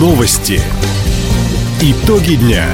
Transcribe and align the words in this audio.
Новости. 0.00 0.58
Итоги 1.82 2.36
дня. 2.36 2.64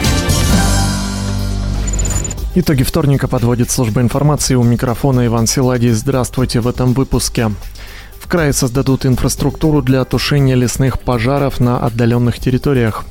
Итоги 2.55 2.85
вторника 2.85 3.27
подводит 3.27 3.69
служба 3.69 4.01
информации. 4.01 4.55
У 4.55 4.63
микрофона 4.63 5.27
Иван 5.27 5.49
Силадий. 5.49 5.91
Здравствуйте 5.91 6.61
в 6.61 6.69
этом 6.69 6.93
выпуске. 6.93 7.51
В 8.21 8.29
крае 8.29 8.53
создадут 8.53 9.07
инфраструктуру 9.07 9.83
для 9.83 10.05
тушения 10.05 10.55
лесных 10.55 11.01
пожаров 11.01 11.59
на 11.59 11.81
отдаленных 11.81 12.39
территориях. 12.39 13.05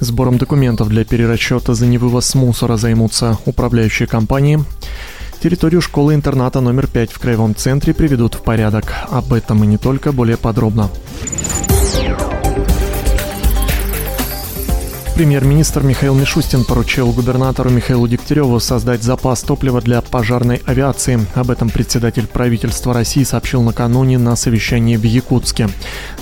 Сбором 0.00 0.36
документов 0.36 0.90
для 0.90 1.06
перерасчета 1.06 1.72
за 1.72 1.86
невывоз 1.86 2.34
мусора 2.34 2.76
займутся 2.76 3.38
управляющие 3.46 4.06
компании. 4.06 4.62
Территорию 5.42 5.80
школы-интерната 5.80 6.60
номер 6.60 6.88
5 6.88 7.10
в 7.10 7.18
Краевом 7.18 7.54
центре 7.54 7.94
приведут 7.94 8.34
в 8.34 8.42
порядок. 8.42 8.92
Об 9.08 9.32
этом 9.32 9.64
и 9.64 9.66
не 9.66 9.78
только, 9.78 10.12
более 10.12 10.36
подробно. 10.36 10.90
Премьер-министр 15.22 15.84
Михаил 15.84 16.16
Мишустин 16.16 16.64
поручил 16.64 17.12
губернатору 17.12 17.70
Михаилу 17.70 18.08
Дегтяреву 18.08 18.58
создать 18.58 19.04
запас 19.04 19.44
топлива 19.44 19.80
для 19.80 20.00
пожарной 20.00 20.60
авиации. 20.66 21.24
Об 21.36 21.52
этом 21.52 21.70
председатель 21.70 22.26
правительства 22.26 22.92
России 22.92 23.22
сообщил 23.22 23.62
накануне 23.62 24.18
на 24.18 24.34
совещании 24.34 24.96
в 24.96 25.04
Якутске. 25.04 25.68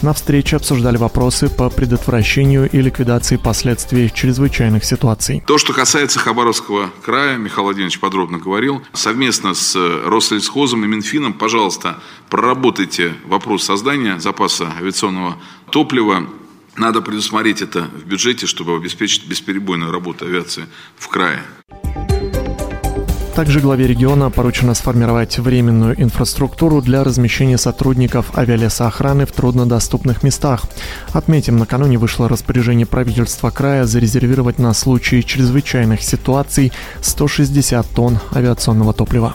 На 0.02 0.12
встрече 0.12 0.56
обсуждали 0.56 0.98
вопросы 0.98 1.48
по 1.48 1.70
предотвращению 1.70 2.68
и 2.68 2.82
ликвидации 2.82 3.36
последствий 3.36 4.12
чрезвычайных 4.12 4.84
ситуаций. 4.84 5.42
То, 5.46 5.56
что 5.56 5.72
касается 5.72 6.18
Хабаровского 6.18 6.90
края, 7.02 7.38
Михаил 7.38 7.64
Владимирович 7.64 8.00
подробно 8.00 8.36
говорил, 8.36 8.82
совместно 8.92 9.54
с 9.54 9.78
Россельсхозом 10.04 10.84
и 10.84 10.88
Минфином, 10.88 11.32
пожалуйста, 11.32 12.00
проработайте 12.28 13.14
вопрос 13.24 13.64
создания 13.64 14.20
запаса 14.20 14.70
авиационного 14.78 15.36
топлива 15.70 16.26
надо 16.80 17.02
предусмотреть 17.02 17.62
это 17.62 17.82
в 17.82 18.06
бюджете, 18.06 18.46
чтобы 18.46 18.74
обеспечить 18.74 19.28
бесперебойную 19.28 19.92
работу 19.92 20.24
авиации 20.24 20.64
в 20.96 21.08
крае. 21.08 21.42
Также 23.36 23.60
главе 23.60 23.86
региона 23.86 24.28
поручено 24.30 24.74
сформировать 24.74 25.38
временную 25.38 25.94
инфраструктуру 26.02 26.82
для 26.82 27.04
размещения 27.04 27.58
сотрудников 27.58 28.36
авиалесоохраны 28.36 29.24
в 29.24 29.32
труднодоступных 29.32 30.22
местах. 30.22 30.64
Отметим, 31.12 31.56
накануне 31.56 31.96
вышло 31.96 32.28
распоряжение 32.28 32.86
правительства 32.86 33.50
края 33.50 33.84
зарезервировать 33.84 34.58
на 34.58 34.74
случай 34.74 35.24
чрезвычайных 35.24 36.02
ситуаций 36.02 36.72
160 37.02 37.86
тонн 37.94 38.18
авиационного 38.34 38.92
топлива. 38.92 39.34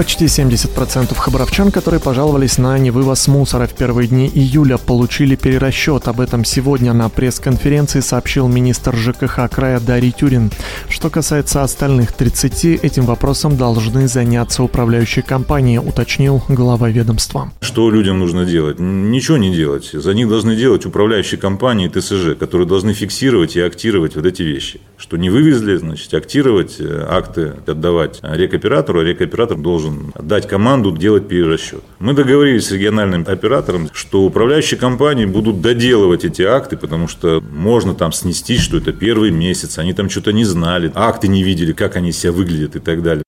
Почти 0.00 0.24
70% 0.24 1.14
хабаровчан, 1.14 1.70
которые 1.70 2.00
пожаловались 2.00 2.56
на 2.56 2.78
невывоз 2.78 3.28
мусора 3.28 3.66
в 3.66 3.74
первые 3.74 4.08
дни 4.08 4.30
июля, 4.34 4.78
получили 4.78 5.36
перерасчет. 5.36 6.08
Об 6.08 6.22
этом 6.22 6.42
сегодня 6.42 6.94
на 6.94 7.10
пресс-конференции 7.10 8.00
сообщил 8.00 8.48
министр 8.48 8.96
ЖКХ 8.96 9.50
края 9.50 9.78
Дарий 9.78 10.12
Тюрин. 10.12 10.50
Что 10.88 11.10
касается 11.10 11.62
остальных 11.62 12.14
30, 12.14 12.82
этим 12.82 13.04
вопросом 13.04 13.58
должны 13.58 14.08
заняться 14.08 14.62
управляющие 14.62 15.22
компании, 15.22 15.76
уточнил 15.76 16.42
глава 16.48 16.88
ведомства. 16.88 17.52
Что 17.60 17.90
людям 17.90 18.20
нужно 18.20 18.46
делать? 18.46 18.78
Ничего 18.78 19.36
не 19.36 19.54
делать. 19.54 19.90
За 19.92 20.14
них 20.14 20.30
должны 20.30 20.56
делать 20.56 20.86
управляющие 20.86 21.38
компании 21.38 21.88
ТСЖ, 21.88 22.38
которые 22.38 22.66
должны 22.66 22.94
фиксировать 22.94 23.54
и 23.54 23.60
актировать 23.60 24.16
вот 24.16 24.24
эти 24.24 24.40
вещи. 24.44 24.80
Что 25.00 25.16
не 25.16 25.30
вывезли, 25.30 25.76
значит, 25.76 26.12
актировать 26.12 26.76
э, 26.78 27.06
акты, 27.08 27.54
отдавать 27.66 28.20
рекоператору, 28.22 29.00
а 29.00 29.04
рекоператор 29.04 29.56
должен 29.56 30.12
дать 30.20 30.46
команду 30.46 30.94
делать 30.94 31.26
перерасчет. 31.26 31.82
Мы 31.98 32.12
договорились 32.12 32.66
с 32.66 32.72
региональным 32.72 33.24
оператором, 33.26 33.88
что 33.94 34.22
управляющие 34.22 34.78
компании 34.78 35.24
будут 35.24 35.62
доделывать 35.62 36.26
эти 36.26 36.42
акты, 36.42 36.76
потому 36.76 37.08
что 37.08 37.40
можно 37.40 37.94
там 37.94 38.12
снести, 38.12 38.58
что 38.58 38.76
это 38.76 38.92
первый 38.92 39.30
месяц, 39.30 39.78
они 39.78 39.94
там 39.94 40.10
что-то 40.10 40.32
не 40.32 40.44
знали, 40.44 40.92
акты 40.94 41.28
не 41.28 41.42
видели, 41.42 41.72
как 41.72 41.96
они 41.96 42.12
себя 42.12 42.32
выглядят 42.32 42.76
и 42.76 42.80
так 42.80 43.02
далее. 43.02 43.24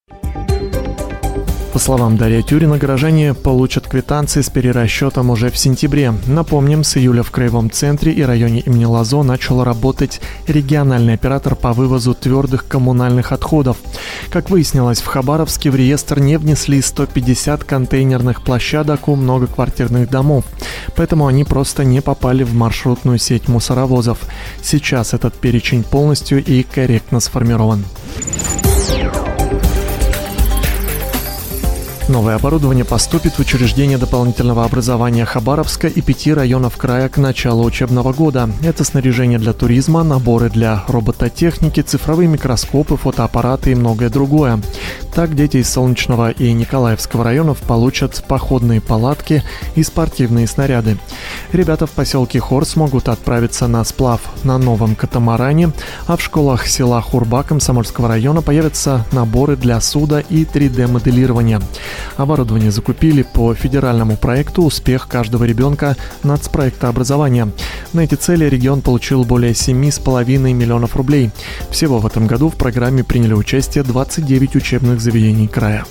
По 1.73 1.79
словам 1.79 2.19
Дарья 2.19 2.43
Тюрина, 2.43 2.77
горожане 2.77 3.33
получат 3.33 3.89
квитанции 3.89 4.43
с 4.43 4.51
перерасчетом 4.51 5.31
уже 5.31 5.51
в 5.51 5.57
сентябре. 5.57 6.13
Напомним, 6.27 6.85
с 6.85 6.99
июля 6.99 7.23
в 7.23 7.31
Краевом 7.31 7.71
центре 7.71 8.13
и 8.13 8.21
районе 8.23 8.61
имени 8.61 8.85
Лазо 8.85 9.23
начал 9.23 9.65
работать 9.65 10.21
региональный 10.47 11.15
оператор 11.15 11.57
по 11.57 11.73
вывозу 11.73 12.13
твердых 12.13 12.69
коммунальных 12.69 13.33
отходов. 13.33 13.79
Как 14.31 14.51
выяснилось, 14.51 15.01
в 15.01 15.07
Хабаровске 15.07 15.71
в 15.71 15.75
реестр 15.75 16.21
не 16.21 16.37
внесли 16.37 16.83
150 16.83 17.65
контейнерных 17.65 18.43
площадок 18.43 19.09
у 19.09 19.17
многоквартирных 19.17 20.11
домов. 20.11 20.45
Поэтому 20.95 21.27
они 21.27 21.45
просто 21.45 21.85
не 21.85 22.03
попали 22.03 22.43
в 22.43 22.53
маршрутную 22.53 23.17
сеть 23.17 23.49
мусоровозов. 23.49 24.19
Сейчас 24.63 25.15
этот 25.15 25.33
перечень 25.33 25.85
полностью 25.85 26.45
и 26.45 26.65
корректно 26.65 27.21
сформирован. 27.21 27.83
Новое 32.09 32.35
оборудование 32.35 32.85
поступит 32.85 33.35
в 33.35 33.39
учреждение 33.39 33.97
дополнительного 33.97 34.65
образования 34.65 35.25
Хабаровска 35.25 35.87
и 35.87 36.01
пяти 36.01 36.35
районов 36.35 36.77
края 36.77 37.09
к 37.09 37.17
началу 37.17 37.65
учебного 37.65 38.13
года. 38.13 38.51
Это 38.63 38.83
снаряжение 38.83 39.39
для 39.39 39.53
туризма, 39.53 40.03
наборы 40.03 40.51
для 40.51 40.83
робототехники, 40.89 41.81
цифровые 41.81 42.29
микроскопы, 42.29 42.97
фотоаппараты 42.97 43.73
и 43.73 43.75
многое 43.77 44.11
другое. 44.11 44.61
Так 45.15 45.35
дети 45.37 45.59
из 45.59 45.71
Солнечного 45.71 46.31
и 46.31 46.53
Николаевского 46.53 47.23
районов 47.23 47.59
получат 47.59 48.23
походные 48.27 48.81
палатки 48.81 49.43
и 49.77 49.83
спортивные 49.83 50.47
снаряды. 50.47 50.99
Ребята 51.53 51.87
в 51.87 51.91
поселке 51.91 52.41
Хор 52.41 52.65
смогут 52.65 53.09
отправиться 53.09 53.69
на 53.69 53.85
сплав 53.85 54.21
на 54.43 54.59
новом 54.59 54.97
катамаране, 54.97 55.73
а 56.07 56.17
в 56.17 56.23
школах 56.23 56.67
села 56.67 57.01
Хурба 57.01 57.43
Комсомольского 57.43 58.09
района 58.09 58.43
появятся 58.43 59.05
наборы 59.13 59.57
для 59.57 59.81
суда 59.81 60.21
и 60.21 60.45
3D-моделирования. 60.45 61.61
Оборудование 62.17 62.71
закупили 62.71 63.23
по 63.23 63.55
федеральному 63.55 64.17
проекту 64.17 64.63
«Успех 64.63 65.09
каждого 65.09 65.45
ребенка» 65.45 65.97
нацпроектообразования. 66.23 67.51
На 67.93 68.01
эти 68.01 68.15
цели 68.15 68.45
регион 68.45 68.81
получил 68.81 69.25
более 69.25 69.53
7,5 69.53 70.53
миллионов 70.53 70.97
рублей. 70.97 71.31
Всего 71.71 71.99
в 71.99 72.07
этом 72.07 72.27
году 72.27 72.49
в 72.49 72.57
программе 72.57 73.05
приняли 73.05 73.35
участие 73.35 73.85
29 73.85 74.57
учебных 74.57 75.01
заведений 75.01 75.49
края. 75.49 75.85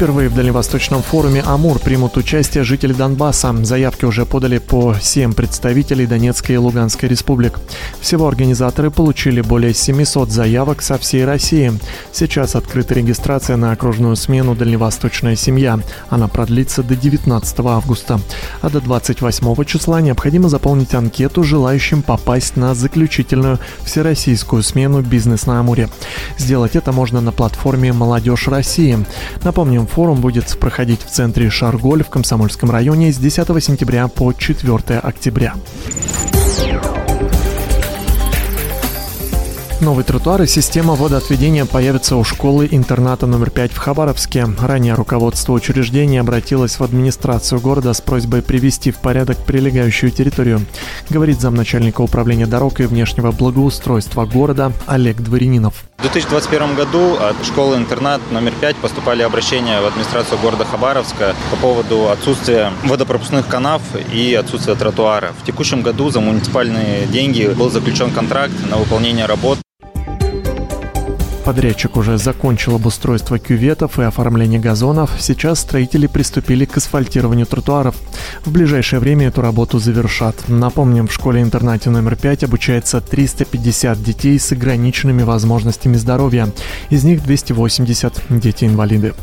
Впервые 0.00 0.30
в 0.30 0.34
Дальневосточном 0.34 1.02
форуме 1.02 1.42
«Амур» 1.42 1.78
примут 1.78 2.16
участие 2.16 2.64
жители 2.64 2.94
Донбасса. 2.94 3.54
Заявки 3.66 4.06
уже 4.06 4.24
подали 4.24 4.56
по 4.56 4.94
7 4.98 5.34
представителей 5.34 6.06
Донецкой 6.06 6.54
и 6.54 6.58
Луганской 6.58 7.06
республик. 7.06 7.60
Всего 8.00 8.26
организаторы 8.26 8.90
получили 8.90 9.42
более 9.42 9.74
700 9.74 10.30
заявок 10.30 10.80
со 10.80 10.96
всей 10.96 11.26
России. 11.26 11.74
Сейчас 12.12 12.54
открыта 12.54 12.94
регистрация 12.94 13.58
на 13.58 13.72
окружную 13.72 14.16
смену 14.16 14.54
«Дальневосточная 14.54 15.36
семья». 15.36 15.78
Она 16.08 16.28
продлится 16.28 16.82
до 16.82 16.96
19 16.96 17.60
августа. 17.60 18.22
А 18.62 18.70
до 18.70 18.80
28 18.80 19.64
числа 19.66 20.00
необходимо 20.00 20.48
заполнить 20.48 20.94
анкету 20.94 21.44
желающим 21.44 22.00
попасть 22.00 22.56
на 22.56 22.74
заключительную 22.74 23.58
всероссийскую 23.82 24.62
смену 24.62 25.02
«Бизнес 25.02 25.44
на 25.44 25.60
Амуре». 25.60 25.90
Сделать 26.38 26.74
это 26.74 26.90
можно 26.90 27.20
на 27.20 27.32
платформе 27.32 27.92
«Молодежь 27.92 28.48
России». 28.48 28.98
Напомним, 29.44 29.89
форум 29.90 30.20
будет 30.20 30.56
проходить 30.58 31.02
в 31.02 31.10
центре 31.10 31.50
Шарголь 31.50 32.04
в 32.04 32.10
Комсомольском 32.10 32.70
районе 32.70 33.12
с 33.12 33.18
10 33.18 33.46
сентября 33.62 34.08
по 34.08 34.32
4 34.32 34.98
октября. 34.98 35.54
Новый 39.80 40.04
тротуар 40.04 40.42
и 40.42 40.46
система 40.46 40.94
водоотведения 40.94 41.64
появятся 41.64 42.16
у 42.16 42.22
школы-интерната 42.22 43.26
номер 43.26 43.48
5 43.48 43.72
в 43.72 43.78
Хабаровске. 43.78 44.46
Ранее 44.60 44.92
руководство 44.92 45.54
учреждения 45.54 46.20
обратилось 46.20 46.78
в 46.78 46.84
администрацию 46.84 47.62
города 47.62 47.94
с 47.94 48.02
просьбой 48.02 48.42
привести 48.42 48.90
в 48.90 48.98
порядок 48.98 49.38
прилегающую 49.38 50.10
территорию, 50.10 50.60
говорит 51.08 51.40
замначальника 51.40 52.02
управления 52.02 52.44
дорог 52.44 52.80
и 52.80 52.82
внешнего 52.82 53.30
благоустройства 53.30 54.26
города 54.26 54.70
Олег 54.86 55.16
Дворянинов. 55.16 55.82
В 55.96 56.02
2021 56.02 56.74
году 56.74 57.16
от 57.16 57.42
школы-интернат 57.46 58.20
номер 58.30 58.52
5 58.60 58.76
поступали 58.76 59.22
обращения 59.22 59.80
в 59.80 59.86
администрацию 59.86 60.38
города 60.40 60.66
Хабаровска 60.66 61.34
по 61.50 61.56
поводу 61.56 62.10
отсутствия 62.10 62.70
водопропускных 62.84 63.46
канав 63.46 63.80
и 64.12 64.34
отсутствия 64.34 64.74
тротуара. 64.74 65.32
В 65.42 65.46
текущем 65.46 65.80
году 65.80 66.10
за 66.10 66.20
муниципальные 66.20 67.06
деньги 67.06 67.46
был 67.46 67.70
заключен 67.70 68.10
контракт 68.10 68.52
на 68.68 68.76
выполнение 68.76 69.24
работ 69.24 69.58
Подрядчик 71.50 71.96
уже 71.96 72.16
закончил 72.16 72.76
обустройство 72.76 73.36
кюветов 73.40 73.98
и 73.98 74.04
оформление 74.04 74.60
газонов. 74.60 75.10
Сейчас 75.18 75.58
строители 75.58 76.06
приступили 76.06 76.64
к 76.64 76.76
асфальтированию 76.76 77.44
тротуаров. 77.44 77.96
В 78.44 78.52
ближайшее 78.52 79.00
время 79.00 79.26
эту 79.26 79.42
работу 79.42 79.80
завершат. 79.80 80.36
Напомним, 80.46 81.08
в 81.08 81.12
школе-интернате 81.12 81.90
номер 81.90 82.14
5 82.14 82.44
обучается 82.44 83.00
350 83.00 84.00
детей 84.00 84.38
с 84.38 84.52
ограниченными 84.52 85.24
возможностями 85.24 85.96
здоровья. 85.96 86.46
Из 86.88 87.02
них 87.02 87.24
280 87.24 88.22
дети-инвалиды. 88.30 89.14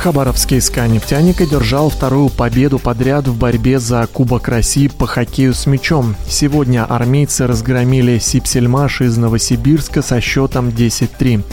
Хабаровский 0.00 0.62
СКА 0.62 0.88
«Нефтяник» 0.88 1.42
одержал 1.42 1.90
вторую 1.90 2.30
победу 2.30 2.78
подряд 2.78 3.28
в 3.28 3.36
борьбе 3.36 3.78
за 3.78 4.08
Кубок 4.10 4.48
России 4.48 4.88
по 4.88 5.06
хоккею 5.06 5.52
с 5.52 5.66
мячом. 5.66 6.16
Сегодня 6.26 6.86
армейцы 6.86 7.46
разгромили 7.46 8.18
Сипсельмаш 8.18 9.02
из 9.02 9.18
Новосибирска 9.18 10.00
со 10.00 10.22
счетом 10.22 10.70
10-3. 10.70 11.44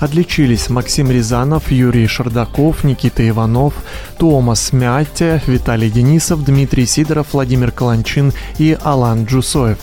Отличились 0.00 0.68
Максим 0.68 1.10
Рязанов, 1.10 1.70
Юрий 1.70 2.06
Шардаков, 2.06 2.84
Никита 2.84 3.26
Иванов, 3.28 3.74
Томас 4.18 4.72
Мятте, 4.72 5.42
Виталий 5.46 5.90
Денисов, 5.90 6.44
Дмитрий 6.44 6.86
Сидоров, 6.86 7.28
Владимир 7.32 7.70
Каланчин 7.70 8.32
и 8.58 8.76
Алан 8.82 9.24
Джусоев. 9.24 9.78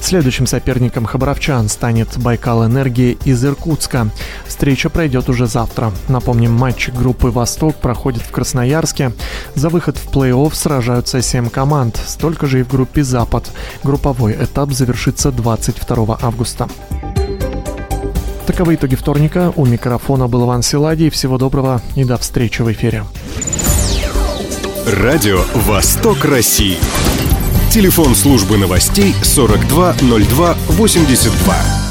Следующим 0.00 0.46
соперником 0.46 1.04
хабаровчан 1.04 1.68
станет 1.68 2.18
Байкал 2.18 2.66
Энергия 2.66 3.12
из 3.24 3.44
Иркутска. 3.44 4.08
Встреча 4.46 4.90
пройдет 4.90 5.28
уже 5.28 5.46
завтра. 5.46 5.92
Напомним, 6.08 6.52
матч 6.52 6.88
группы 6.88 7.28
«Восток» 7.28 7.76
проходит 7.76 8.22
в 8.22 8.30
Красноярске. 8.30 9.12
За 9.54 9.68
выход 9.68 9.98
в 9.98 10.08
плей-офф 10.10 10.54
сражаются 10.54 11.22
7 11.22 11.48
команд, 11.50 12.00
столько 12.06 12.46
же 12.46 12.60
и 12.60 12.62
в 12.62 12.68
группе 12.68 13.04
«Запад». 13.04 13.50
Групповой 13.84 14.32
этап 14.32 14.72
завершится 14.72 15.30
22 15.30 16.18
августа. 16.20 16.68
Таковы 18.50 18.74
итоги 18.74 18.96
вторника. 18.96 19.52
У 19.54 19.64
микрофона 19.64 20.26
был 20.26 20.44
Иван 20.44 20.64
Силадий. 20.64 21.08
Всего 21.08 21.38
доброго 21.38 21.80
и 21.94 22.02
до 22.02 22.18
встречи 22.18 22.62
в 22.62 22.72
эфире. 22.72 23.04
Радио 24.88 25.44
«Восток 25.54 26.24
России». 26.24 26.76
Телефон 27.70 28.16
службы 28.16 28.56
новостей 28.56 29.14
420282. 29.22 31.89